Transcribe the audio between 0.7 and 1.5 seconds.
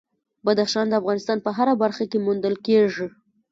د افغانستان په